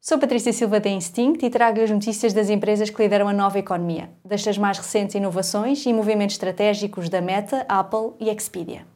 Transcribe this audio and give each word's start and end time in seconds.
Sou 0.00 0.16
Patrícia 0.16 0.52
Silva 0.52 0.78
da 0.78 0.88
Instinct 0.88 1.44
e 1.44 1.50
trago 1.50 1.82
as 1.82 1.90
notícias 1.90 2.32
das 2.32 2.48
empresas 2.48 2.88
que 2.88 3.02
lideram 3.02 3.26
a 3.28 3.32
nova 3.32 3.58
economia, 3.58 4.08
destas 4.24 4.56
mais 4.56 4.78
recentes 4.78 5.16
inovações 5.16 5.84
e 5.84 5.92
movimentos 5.92 6.36
estratégicos 6.36 7.08
da 7.08 7.20
Meta, 7.20 7.66
Apple 7.68 8.12
e 8.20 8.30
Expedia. 8.30 8.86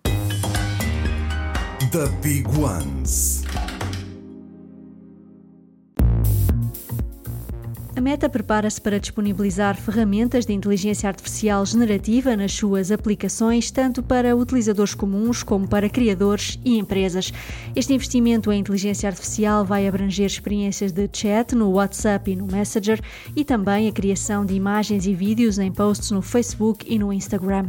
The 1.91 2.07
Big 2.23 2.47
Ones. 2.57 3.42
A 7.95 8.01
Meta 8.01 8.27
prepara-se 8.27 8.81
para 8.81 8.99
disponibilizar 8.99 9.77
ferramentas 9.77 10.47
de 10.47 10.53
inteligência 10.55 11.09
artificial 11.09 11.65
generativa 11.67 12.35
nas 12.35 12.53
suas 12.53 12.91
aplicações, 12.91 13.71
tanto 13.71 14.03
para 14.03 14.35
utilizadores 14.35 14.95
comuns 14.95 15.43
como 15.43 15.69
para 15.69 15.91
criadores 15.91 16.59
e 16.65 16.79
empresas. 16.79 17.31
Este 17.77 17.93
investimento 17.93 18.51
em 18.51 18.61
inteligência 18.61 19.11
artificial 19.11 19.63
vai 19.67 19.87
abranger 19.87 20.25
experiências 20.25 20.91
de 20.91 21.07
chat 21.13 21.55
no 21.55 21.69
WhatsApp 21.73 22.31
e 22.31 22.37
no 22.37 22.47
Messenger 22.47 22.99
e 23.37 23.45
também 23.45 23.87
a 23.89 23.93
criação 23.93 24.47
de 24.47 24.55
imagens 24.55 25.07
e 25.07 25.15
vídeos 25.15 25.59
em 25.59 25.71
posts 25.71 26.11
no 26.13 26.23
Facebook 26.23 26.87
e 26.89 26.99
no 26.99 27.13
Instagram. 27.13 27.69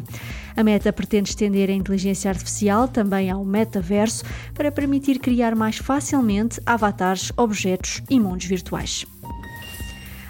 A 0.56 0.64
Meta 0.64 0.94
pretende 0.94 1.32
estender 1.32 1.70
a 1.70 1.74
inteligência 1.74 2.32
artificial 2.32 2.88
também 2.88 3.30
ao 3.30 3.44
metaverso 3.44 4.24
para 4.54 4.72
permitir 4.72 5.20
criar 5.20 5.54
mais 5.54 5.78
facilmente 5.78 6.62
avatares, 6.66 7.34
objetos 7.36 8.02
e 8.10 8.18
mundos 8.22 8.46
virtuais. 8.46 9.06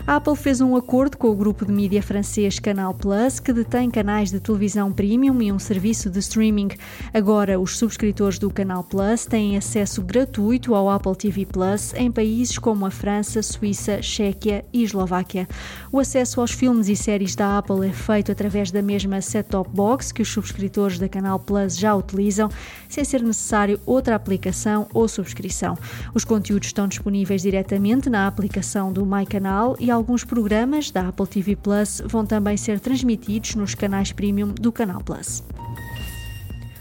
A 0.06 0.18
Apple 0.18 0.36
fez 0.36 0.60
um 0.60 0.76
acordo 0.76 1.18
com 1.18 1.30
o 1.30 1.36
grupo 1.36 1.66
de 1.66 1.72
mídia 1.72 2.04
francês 2.04 2.60
Canal 2.60 2.94
Plus, 2.94 3.40
que 3.40 3.54
detém 3.54 3.90
canais 3.90 4.30
de 4.30 4.40
televisão 4.40 4.92
premium 4.92 5.42
e 5.42 5.50
um 5.50 5.58
serviço 5.58 6.10
de 6.10 6.20
streaming. 6.20 6.72
Agora, 7.14 7.58
os 7.58 7.78
subscritores 7.78 8.38
do 8.38 8.52
Canal 8.52 8.84
Plus 8.84 9.26
têm 9.26 9.56
acesso 9.56 10.02
gratuito 10.02 10.76
ao 10.76 10.90
Apple 10.90 11.16
TV 11.16 11.46
Plus 11.46 11.94
em 11.94 12.12
países 12.12 12.60
como 12.60 12.86
a 12.86 12.92
França, 12.92 13.42
Suíça, 13.42 14.02
Chequia 14.02 14.66
e 14.74 14.84
Eslováquia. 14.84 15.48
O 15.90 16.00
acesso 16.00 16.42
aos 16.42 16.52
filmes 16.52 16.90
e 16.90 16.98
séries 16.98 17.34
da 17.34 17.58
Apple 17.58 17.88
é 17.88 17.94
feito 17.94 18.30
através 18.30 18.72
da 18.72 18.82
mesma 18.82 19.22
set-top 19.22 19.70
box 19.74 20.12
que 20.12 20.22
os 20.22 20.28
subscritores 20.28 21.00
da 21.00 21.08
Canal 21.08 21.40
Plus 21.40 21.78
já 21.78 21.96
utilizam, 21.96 22.50
sem 22.90 23.06
ser 23.06 23.24
necessário 23.24 23.80
outra 23.86 24.16
aplicação 24.16 24.86
ou 24.94 25.08
subscrição. 25.08 25.78
Os 26.14 26.26
conteúdos 26.26 26.68
estão 26.68 26.90
disponíveis 26.90 27.42
diretamente 27.42 28.10
na 28.10 28.28
aplicação 28.28 28.92
do 28.92 29.06
MyCanal 29.06 29.78
e 29.80 29.93
alguns 29.94 30.24
programas 30.24 30.92
da 30.92 31.08
Apple 31.08 31.28
TV 31.28 31.56
Plus 31.56 32.02
vão 32.06 32.26
também 32.26 32.58
ser 32.58 32.80
transmitidos 32.80 33.56
nos 33.56 33.76
canais 33.76 34.12
premium 34.12 34.50
do 34.50 34.72
Canal 34.72 35.02
Plus. 35.02 35.44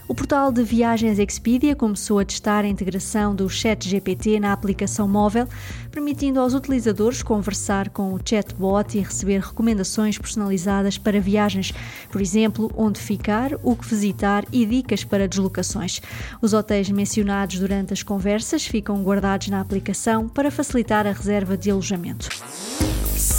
O 0.05 0.13
portal 0.13 0.51
de 0.51 0.61
viagens 0.63 1.17
Expedia 1.17 1.75
começou 1.75 2.19
a 2.19 2.25
testar 2.25 2.65
a 2.65 2.67
integração 2.67 3.33
do 3.33 3.49
ChatGPT 3.49 4.39
na 4.39 4.51
aplicação 4.51 5.07
móvel, 5.07 5.47
permitindo 5.89 6.39
aos 6.39 6.53
utilizadores 6.53 7.23
conversar 7.23 7.89
com 7.89 8.13
o 8.13 8.19
chatbot 8.23 8.97
e 8.97 9.01
receber 9.01 9.39
recomendações 9.39 10.17
personalizadas 10.17 10.97
para 10.97 11.21
viagens, 11.21 11.73
por 12.11 12.21
exemplo, 12.21 12.69
onde 12.75 12.99
ficar, 12.99 13.53
o 13.63 13.75
que 13.75 13.87
visitar 13.87 14.45
e 14.51 14.65
dicas 14.65 15.03
para 15.03 15.27
deslocações. 15.27 16.01
Os 16.41 16.53
hotéis 16.53 16.91
mencionados 16.91 17.57
durante 17.57 17.93
as 17.93 18.03
conversas 18.03 18.67
ficam 18.67 19.01
guardados 19.01 19.47
na 19.47 19.61
aplicação 19.61 20.27
para 20.27 20.51
facilitar 20.51 21.07
a 21.07 21.11
reserva 21.11 21.57
de 21.57 21.71
alojamento. 21.71 22.29